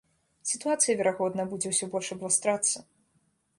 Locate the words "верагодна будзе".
1.01-1.67